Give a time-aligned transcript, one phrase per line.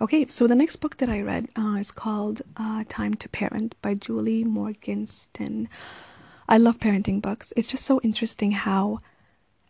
[0.00, 3.76] Okay, so the next book that I read uh, is called uh, Time to Parent
[3.80, 5.68] by Julie Morgenstern.
[6.48, 7.52] I love parenting books.
[7.56, 8.98] It's just so interesting how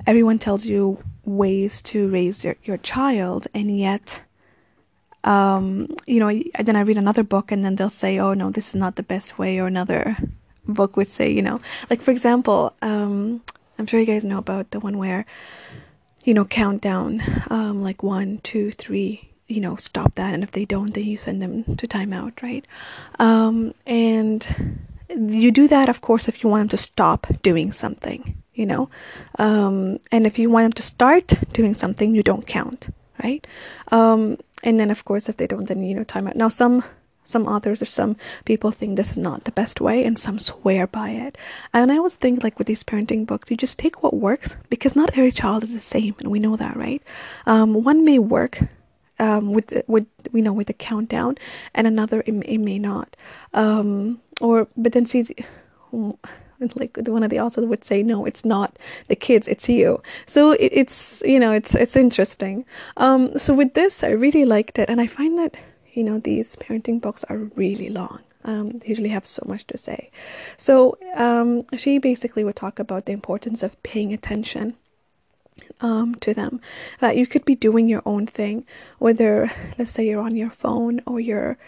[0.06, 4.22] everyone tells you ways to raise your, your child, and yet,
[5.24, 8.70] um, you know, then I read another book, and then they'll say, oh, no, this
[8.70, 10.16] is not the best way, or another
[10.66, 11.60] book would say, you know,
[11.90, 13.42] like for example, um,
[13.78, 15.26] I'm sure you guys know about the one where,
[16.24, 17.20] you know, countdown,
[17.50, 20.34] um, like one, two, three, you know, stop that.
[20.34, 22.66] And if they don't, then you send them to timeout, right?
[23.18, 24.46] Um, and
[25.08, 28.88] you do that, of course, if you want them to stop doing something, you know?
[29.38, 32.88] Um, and if you want them to start doing something, you don't count,
[33.22, 33.46] right?
[33.88, 36.36] Um, and then, of course, if they don't, then, you know, timeout.
[36.36, 36.82] Now, some
[37.26, 40.86] some authors or some people think this is not the best way and some swear
[40.86, 41.38] by it
[41.72, 44.94] and i always think like with these parenting books you just take what works because
[44.94, 47.02] not every child is the same and we know that right
[47.46, 48.60] um, one may work
[49.18, 51.36] um, with with you know with the countdown,
[51.74, 53.16] and another it, it may not.
[53.52, 55.26] Um, or but then see.
[56.76, 60.52] like one of the authors would say no it's not the kids it's you so
[60.52, 62.64] it, it's you know it's it's interesting
[62.96, 65.56] um so with this i really liked it and i find that
[65.92, 69.78] you know these parenting books are really long um, they usually have so much to
[69.78, 70.10] say
[70.56, 74.76] so um, she basically would talk about the importance of paying attention
[75.80, 76.60] um, to them.
[77.00, 78.66] That you could be doing your own thing,
[78.98, 81.58] whether let's say you're on your phone or you're,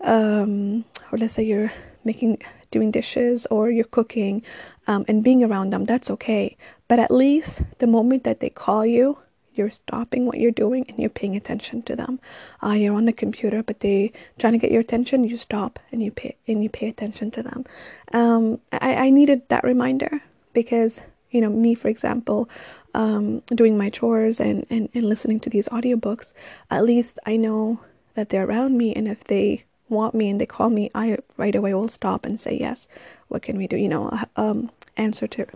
[0.00, 1.72] um, or let's say you're
[2.04, 2.38] making,
[2.70, 4.42] doing dishes or you're cooking,
[4.86, 5.84] um, and being around them.
[5.84, 6.56] That's okay.
[6.88, 9.18] But at least the moment that they call you,
[9.54, 12.20] you're stopping what you're doing and you're paying attention to them.
[12.62, 15.24] Uh, you're on the computer, but they trying to get your attention.
[15.24, 17.64] You stop and you pay and you pay attention to them.
[18.12, 20.22] Um, I, I needed that reminder
[20.52, 22.48] because you know me for example
[22.94, 26.32] um, doing my chores and, and, and listening to these audiobooks
[26.70, 27.80] at least i know
[28.14, 31.54] that they're around me and if they want me and they call me i right
[31.54, 32.88] away will stop and say yes
[33.28, 35.46] what can we do you know um, answer to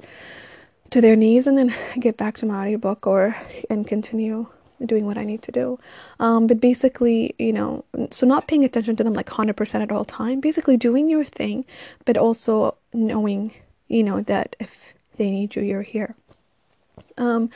[0.90, 3.36] to their needs and then get back to my audiobook or
[3.70, 4.46] and continue
[4.86, 5.78] doing what I need to do.
[6.20, 10.04] Um, but basically, you know, so not paying attention to them like 100% at all
[10.04, 11.64] time, basically doing your thing,
[12.04, 13.52] but also knowing,
[13.88, 16.14] you know, that if they need you, you're here.
[17.18, 17.50] Um,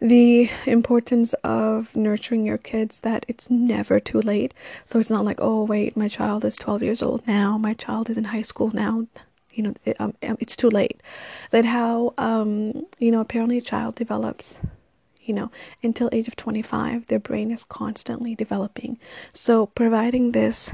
[0.00, 4.54] the importance of nurturing your kids that it's never too late.
[4.84, 8.10] So it's not like, oh, wait, my child is 12 years old now, my child
[8.10, 9.06] is in high school now.
[9.52, 11.00] You know, it, um, um, it's too late.
[11.50, 14.58] That how, um, you know, apparently a child develops
[15.28, 15.50] you know,
[15.82, 18.98] until age of 25, their brain is constantly developing.
[19.34, 20.72] So providing this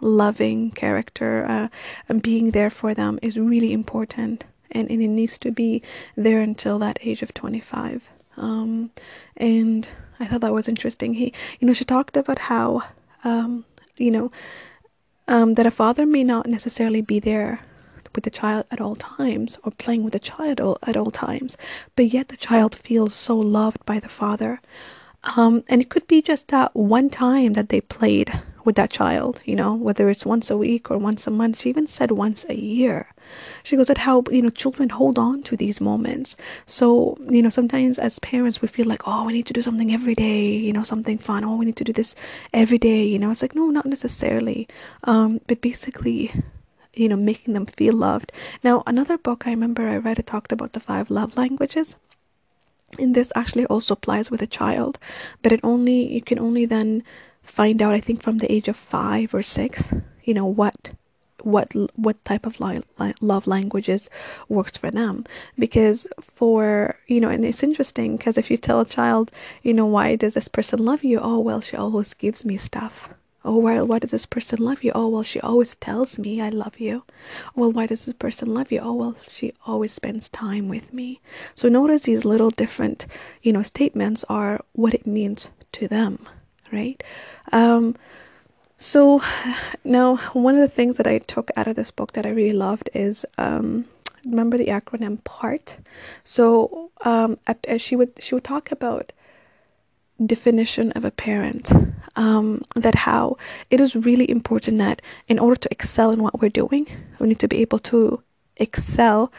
[0.00, 1.68] loving character uh,
[2.08, 5.82] and being there for them is really important and, and it needs to be
[6.16, 8.02] there until that age of 25
[8.36, 8.90] um,
[9.36, 9.88] and
[10.20, 12.82] i thought that was interesting he you know she talked about how
[13.24, 13.64] um,
[13.96, 14.30] you know
[15.28, 17.60] um, that a father may not necessarily be there
[18.14, 21.56] with the child at all times or playing with the child at all times
[21.96, 24.60] but yet the child feels so loved by the father
[25.36, 28.32] um, and it could be just that one time that they played
[28.66, 31.60] with that child, you know, whether it's once a week or once a month.
[31.60, 33.08] She even said once a year.
[33.62, 36.36] She goes at how, you know, children hold on to these moments.
[36.66, 39.92] So, you know, sometimes as parents, we feel like, oh, we need to do something
[39.92, 41.44] every day, you know, something fun.
[41.44, 42.14] Oh, we need to do this
[42.52, 43.30] every day, you know.
[43.30, 44.68] It's like, no, not necessarily.
[45.04, 46.30] Um, but basically,
[46.94, 48.32] you know, making them feel loved.
[48.62, 51.96] Now, another book I remember I read, it talked about the five love languages
[52.98, 54.96] and this actually also applies with a child
[55.42, 57.02] but it only you can only then
[57.46, 59.92] find out, I think, from the age of five or six,
[60.24, 60.90] you know, what
[61.42, 64.08] what what type of li- li- love languages
[64.48, 65.24] works for them.
[65.58, 69.30] Because for you know and it's interesting because if you tell a child
[69.62, 71.18] you know why does this person love you?
[71.20, 73.08] Oh well she always gives me stuff.
[73.44, 74.92] Oh well why does this person love you?
[74.94, 77.02] Oh well she always tells me i love you.
[77.54, 78.80] Well why does this person love you?
[78.80, 81.20] Oh well she always spends time with me.
[81.54, 83.06] So notice these little different
[83.42, 86.26] you know statements are what it means to them
[86.72, 87.02] right?
[87.52, 87.94] Um,
[88.76, 89.22] so
[89.84, 92.56] now one of the things that I took out of this book that I really
[92.56, 93.86] loved is um,
[94.24, 95.78] remember the acronym PART.
[96.24, 97.38] So um,
[97.78, 99.12] she would she would talk about
[100.24, 101.70] definition of a parent
[102.16, 103.36] um, that how
[103.70, 106.86] it is really important that in order to excel in what we're doing
[107.18, 108.22] we need to be able to
[108.56, 109.30] excel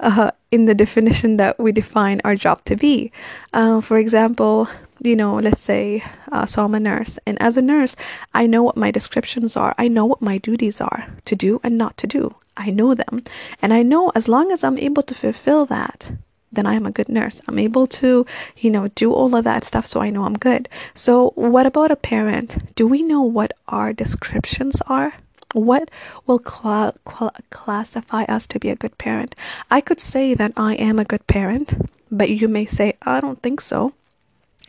[0.00, 3.10] uh, in the definition that we define our job to be.
[3.52, 4.68] Uh, for example,
[5.06, 7.94] you know, let's say, uh, so I'm a nurse, and as a nurse,
[8.34, 9.74] I know what my descriptions are.
[9.78, 12.34] I know what my duties are to do and not to do.
[12.56, 13.22] I know them,
[13.62, 16.10] and I know as long as I'm able to fulfill that,
[16.52, 17.40] then I am a good nurse.
[17.46, 18.26] I'm able to,
[18.56, 20.68] you know, do all of that stuff so I know I'm good.
[20.94, 22.56] So, what about a parent?
[22.74, 25.14] Do we know what our descriptions are?
[25.52, 25.90] What
[26.26, 29.36] will cl- cl- classify us to be a good parent?
[29.70, 31.74] I could say that I am a good parent,
[32.10, 33.92] but you may say, I don't think so.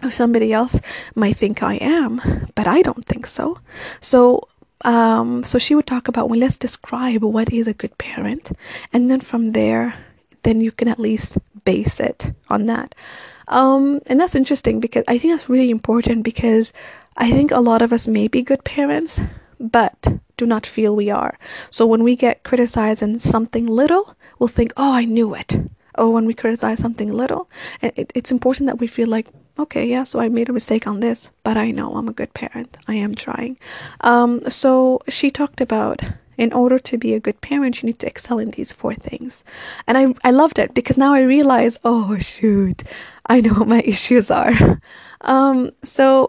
[0.04, 0.80] Or somebody else
[1.16, 2.22] might think I am,
[2.54, 3.58] but I don't think so.
[4.00, 4.48] So,
[4.86, 8.52] um, so she would talk about well, let's describe what is a good parent,
[8.94, 9.96] and then from there,
[10.44, 12.94] then you can at least base it on that.
[13.48, 16.74] Um, and that's interesting because I think that's really important because
[17.18, 19.20] I think a lot of us may be good parents,
[19.60, 20.08] but
[20.38, 21.40] do not feel we are.
[21.72, 25.56] So when we get criticized in something little, we'll think, oh, I knew it.
[25.98, 27.50] Or when we criticize something little,
[27.82, 29.28] it, it's important that we feel like,
[29.60, 32.34] okay, yeah, so I made a mistake on this, but I know I'm a good
[32.34, 32.78] parent.
[32.88, 33.58] I am trying.
[34.02, 36.02] Um, so she talked about
[36.38, 39.44] in order to be a good parent, you need to excel in these four things.
[39.88, 42.84] And I, I loved it because now I realize, oh, shoot,
[43.26, 44.80] I know what my issues are.
[45.22, 46.28] Um, so,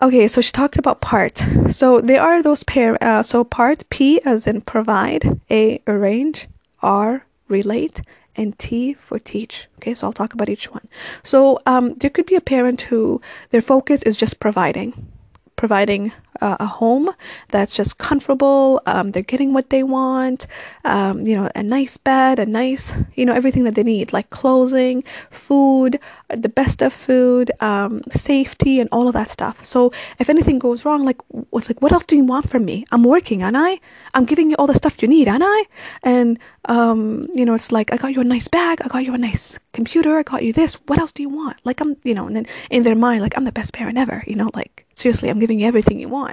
[0.00, 1.38] Okay, so she talked about part.
[1.70, 2.96] So there are those pair.
[3.02, 6.46] Uh, so part P as in provide, A arrange,
[6.82, 8.00] R relate,
[8.38, 9.68] and T for teach.
[9.76, 10.88] Okay, so I'll talk about each one.
[11.22, 13.20] So um, there could be a parent who
[13.50, 15.08] their focus is just providing,
[15.56, 17.10] providing uh, a home
[17.48, 18.80] that's just comfortable.
[18.86, 20.46] Um, they're getting what they want.
[20.84, 24.30] Um, you know, a nice bed, a nice, you know, everything that they need, like
[24.30, 25.98] clothing, food,
[26.28, 29.64] the best of food, um, safety, and all of that stuff.
[29.64, 31.20] So if anything goes wrong, like,
[31.50, 32.84] what's like, what else do you want from me?
[32.92, 33.80] I'm working, aren't I?
[34.14, 35.64] I'm giving you all the stuff you need, aren't I?
[36.02, 36.38] And
[36.68, 39.18] um, you know, it's like I got you a nice bag, I got you a
[39.18, 40.74] nice computer, I got you this.
[40.86, 41.56] What else do you want?
[41.64, 44.22] Like I'm, you know, and then in their mind, like I'm the best parent ever.
[44.26, 46.27] You know, like seriously, I'm giving you everything you want.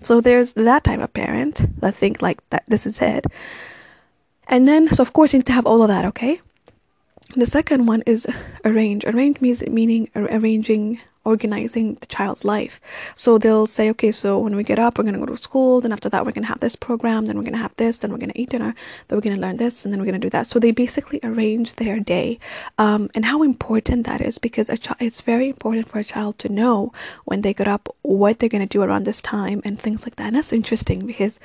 [0.00, 3.26] So there's that type of parent that think like that this is it.
[4.48, 6.40] And then, so of course, you need to have all of that, okay?
[7.36, 8.26] The second one is
[8.64, 9.04] arrange.
[9.04, 12.80] Arrange means meaning arranging organizing the child's life.
[13.16, 15.80] So they'll say, okay, so when we get up, we're going to go to school.
[15.80, 17.26] Then after that, we're going to have this program.
[17.26, 17.98] Then we're going to have this.
[17.98, 18.74] Then we're going to eat dinner.
[19.08, 19.84] Then we're going to learn this.
[19.84, 20.46] And then we're going to do that.
[20.46, 22.38] So they basically arrange their day.
[22.78, 26.48] Um, and how important that is because a it's very important for a child to
[26.48, 26.92] know
[27.24, 30.16] when they get up what they're going to do around this time and things like
[30.16, 30.28] that.
[30.28, 31.38] And that's interesting because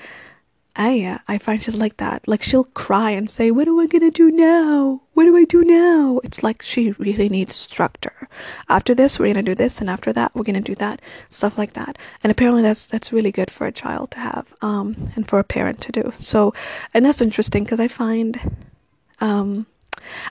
[0.76, 2.28] I uh, I find she's like that.
[2.28, 5.02] Like she'll cry and say, "What am I gonna do now?
[5.14, 8.30] What do I do now?" It's like she really needs structure.
[8.70, 11.02] After this, we're gonna do this, and after that, we're gonna do that.
[11.30, 11.98] Stuff like that.
[12.24, 15.44] And apparently, that's that's really good for a child to have, um, and for a
[15.44, 16.12] parent to do.
[16.16, 16.54] So,
[16.94, 18.40] and that's interesting because I find,
[19.22, 19.66] um,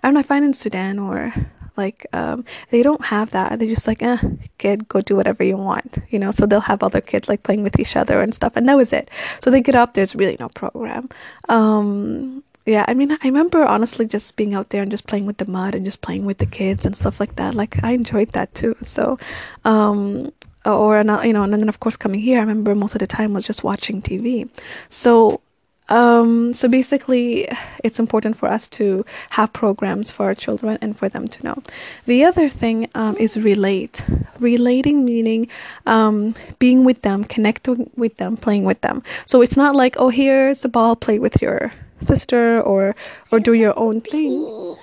[0.02, 1.34] I don't know, I find in Sudan or
[1.78, 3.58] like um, they don't have that.
[3.58, 4.18] They're just like, eh,
[4.58, 6.30] kid, go do whatever you want, you know.
[6.30, 8.92] So they'll have other kids like playing with each other and stuff, and that was
[8.92, 9.10] it.
[9.40, 9.94] So they get up.
[9.94, 11.08] There's really no program.
[11.48, 15.38] Um, yeah, I mean, I remember honestly just being out there and just playing with
[15.38, 17.54] the mud and just playing with the kids and stuff like that.
[17.54, 18.76] Like I enjoyed that too.
[18.82, 19.18] So,
[19.64, 20.30] um,
[20.66, 23.32] or you know, and then of course coming here, I remember most of the time
[23.32, 24.50] was just watching TV.
[24.90, 25.40] So
[25.88, 27.48] um, so basically,
[27.82, 31.62] it's important for us to have programs for our children and for them to know.
[32.06, 34.04] The other thing um, is relate.
[34.38, 35.48] Relating meaning
[35.86, 39.02] um, being with them, connecting with them, playing with them.
[39.24, 42.94] So it's not like, oh, here's a ball, play with your sister, or
[43.32, 44.76] or do your own thing.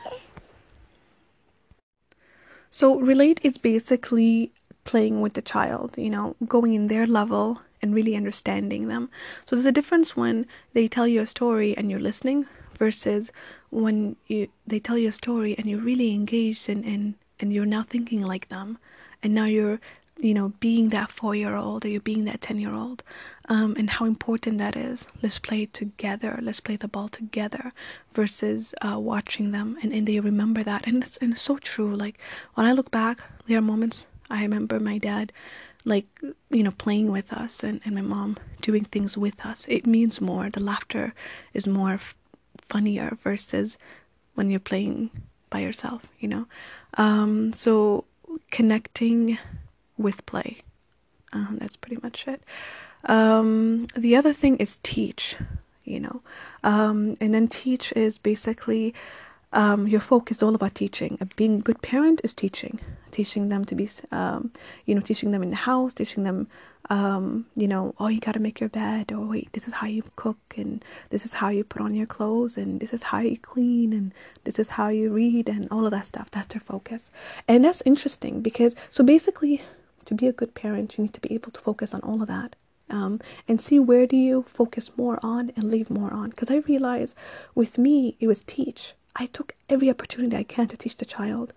[2.72, 4.52] So relate is basically
[4.84, 9.09] playing with the child, you know, going in their level and really understanding them.
[9.45, 12.48] So there's a difference when they tell you a story and you're listening
[12.80, 13.31] versus
[13.69, 17.74] when you they tell you a story and you're really engaged and and, and you're
[17.78, 18.80] now thinking like them.
[19.21, 19.80] And now you're
[20.18, 23.04] you know being that four year old or you're being that ten year old
[23.50, 25.07] um, and how important that is.
[25.21, 26.40] Let's play together.
[26.42, 27.71] Let's play the ball together
[28.14, 29.78] versus uh, watching them.
[29.83, 30.88] And, and they remember that.
[30.88, 31.95] And it's, and it's so true.
[31.95, 32.18] Like
[32.56, 35.31] when i look back there are moments i remember my dad
[35.85, 36.07] like
[36.49, 39.65] you know playing with us and, and my mom doing things with us.
[39.68, 40.49] It means more.
[40.49, 41.13] The laughter
[41.54, 42.15] is more f-
[42.69, 43.77] funnier versus
[44.33, 45.11] when you're playing
[45.49, 46.47] by yourself you know?
[46.97, 48.06] Um, so
[48.51, 49.37] connecting
[49.97, 50.57] with play.
[51.33, 52.42] Um, that's pretty much it.
[53.06, 55.35] Um, the other thing is teach
[55.83, 56.21] you know?
[56.63, 58.95] Um, and then teach is basically
[59.54, 61.18] um, your focus is all about teaching.
[61.35, 62.80] Being a good parent is teaching,
[63.11, 64.52] teaching them to be, um,
[64.85, 66.47] you know, teaching them in the house, teaching them,
[66.90, 69.87] um, you know, oh, you got to make your bed, or wait, this is how
[69.87, 73.19] you cook, and this is how you put on your clothes, and this is how
[73.19, 76.30] you clean, and this is how you read, and all of that stuff.
[76.31, 77.11] That's their focus,
[77.47, 79.61] and that's interesting because so basically,
[80.06, 82.28] to be a good parent, you need to be able to focus on all of
[82.28, 82.56] that.
[82.87, 86.57] Um, and see where do you focus more on and leave more on because i
[86.57, 87.16] realize
[87.56, 91.54] with me it was teach I took every opportunity I can to teach the child,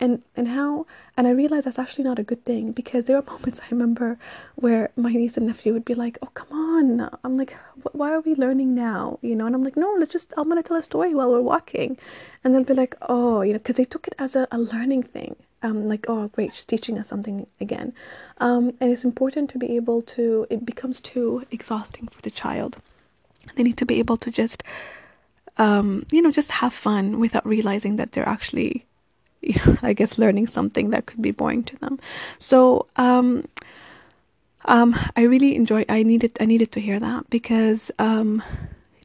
[0.00, 3.22] and and how and I realized that's actually not a good thing because there are
[3.26, 4.18] moments I remember
[4.54, 7.54] where my niece and nephew would be like, "Oh come on," I'm like,
[7.92, 10.62] "Why are we learning now?" You know, and I'm like, "No, let's just I'm gonna
[10.62, 11.98] tell a story while we're walking,"
[12.42, 15.02] and they'll be like, "Oh," you know, because they took it as a, a learning
[15.02, 15.36] thing.
[15.64, 17.92] Um, like, oh, great, she's teaching us something again.
[18.38, 22.78] Um, and it's important to be able to, it becomes too exhausting for the child.
[23.54, 24.64] They need to be able to just
[25.58, 28.84] um, you know, just have fun without realizing that they're actually,
[29.40, 31.98] you know, I guess learning something that could be boring to them.
[32.38, 33.46] So, um,
[34.66, 35.84] um, I really enjoy.
[35.88, 36.36] I needed.
[36.40, 38.42] I needed to hear that because um,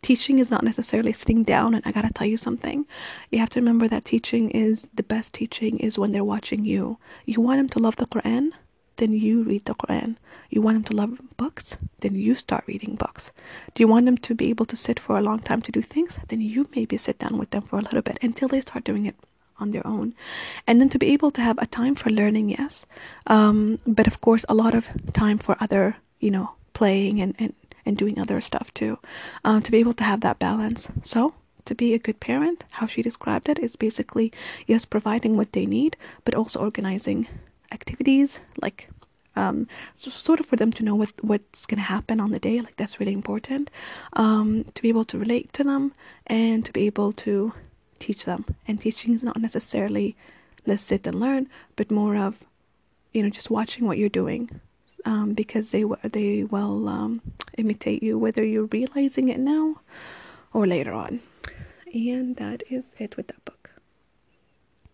[0.01, 2.85] teaching is not necessarily sitting down and I gotta tell you something.
[3.31, 6.97] You have to remember that teaching is the best teaching is when they're watching you.
[7.25, 8.51] You want them to love the Quran
[8.97, 10.17] then you read the Quran.
[10.49, 11.77] You want them to love books?
[12.01, 13.31] Then you start reading books.
[13.73, 15.81] Do you want them to be able to sit for a long time to do
[15.81, 16.19] things?
[16.27, 19.05] Then you maybe sit down with them for a little bit until they start doing
[19.05, 19.15] it
[19.59, 20.13] on their own.
[20.67, 22.85] And then to be able to have a time for learning, yes.
[23.25, 27.53] Um, but of course, a lot of time for other, you know, playing and, and,
[27.85, 28.99] and doing other stuff too.
[29.43, 30.89] Um, to be able to have that balance.
[31.03, 31.33] So,
[31.65, 34.31] to be a good parent, how she described it is basically,
[34.67, 37.27] yes, providing what they need, but also organizing
[37.71, 38.89] activities like
[39.37, 42.59] um, so sort of for them to know what what's to happen on the day
[42.59, 43.69] like that's really important
[44.13, 45.93] um, to be able to relate to them
[46.25, 47.53] and to be able to
[47.99, 48.45] teach them.
[48.67, 50.15] And teaching is not necessarily
[50.65, 52.43] let's sit and learn but more of
[53.13, 54.49] you know just watching what you're doing
[55.05, 57.21] um, because they they will um,
[57.57, 59.79] imitate you whether you're realizing it now
[60.53, 61.19] or later on.
[61.93, 63.56] And that is it with that book